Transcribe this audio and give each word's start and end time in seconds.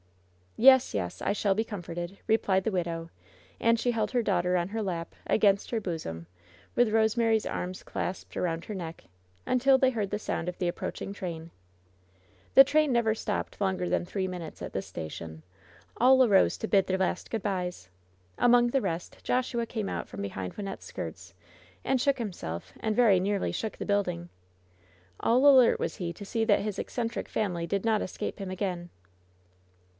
"Yes, 0.57 0.93
yes, 0.95 1.21
I 1.21 1.31
shall 1.31 1.53
be 1.55 1.63
comforted, 1.63 2.09
child," 2.09 2.21
replied 2.27 2.63
the 2.63 2.71
widow, 2.71 3.09
and 3.59 3.79
she 3.79 3.91
held 3.91 4.11
her 4.11 4.23
daughter 4.23 4.57
on 4.57 4.69
her 4.69 4.81
lap, 4.81 5.15
against 5.27 5.69
her 5.69 5.79
bosom, 5.79 6.25
with 6.75 6.89
Rosemary's 6.91 7.45
arms 7.45 7.83
clasped 7.83 8.33
aroimd 8.35 8.65
her 8.65 8.73
neck, 8.73 9.05
imtil 9.47 9.79
they 9.79 9.91
heard 9.91 10.09
the 10.09 10.19
sound 10.19 10.49
of 10.49 10.57
the 10.57 10.67
approaching 10.67 11.13
train. 11.13 11.51
The 12.55 12.63
train 12.63 12.91
never 12.91 13.15
stopped 13.15 13.61
longer 13.61 13.87
than 13.87 14.03
three 14.05 14.27
minutes 14.27 14.61
at 14.61 14.73
this 14.73 14.87
station. 14.87 15.43
All 15.97 16.23
arose 16.25 16.57
to 16.57 16.67
bid 16.67 16.87
their 16.87 16.97
last 16.97 17.29
good 17.29 17.43
bys. 17.43 17.87
Among 18.39 18.67
the 18.71 18.81
rest, 18.81 19.23
Joshua 19.23 19.67
came 19.67 19.87
out 19.87 20.07
from 20.09 20.21
behind 20.21 20.55
Wyn 20.55 20.65
nette's 20.65 20.85
skirts, 20.85 21.33
and 21.85 22.01
shook 22.01 22.17
himself, 22.17 22.73
and 22.79 22.95
very 22.95 23.19
nearly 23.19 23.51
shook 23.51 23.77
the 23.77 23.85
building. 23.85 24.29
All 25.19 25.45
alert 25.47 25.79
was 25.79 25.97
he 25.97 26.11
to 26.11 26.25
see 26.25 26.43
that 26.45 26.59
his 26.61 26.79
eccentric 26.79 27.29
family 27.29 27.67
did 27.67 27.85
not 27.85 28.01
escape 28.01 28.39
him 28.39 28.49
again. 28.49 28.89